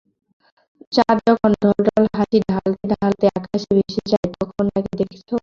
চাঁদ 0.93 1.17
যখন 1.27 1.51
ঢলঢল 1.61 2.05
হাসি 2.13 2.37
ঢালতে 2.47 2.85
ঢালতে 2.93 3.25
আকাশে 3.37 3.69
ভেসে 3.77 4.01
যায় 4.11 4.27
তখন 4.35 4.65
তাকে 4.73 4.93
দেখেছ? 5.01 5.29